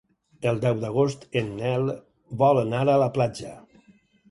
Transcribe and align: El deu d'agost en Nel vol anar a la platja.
El 0.51 0.55
deu 0.63 0.79
d'agost 0.83 1.27
en 1.43 1.51
Nel 1.59 1.93
vol 2.41 2.63
anar 2.65 2.83
a 2.89 2.99
la 3.05 3.13
platja. 3.21 3.55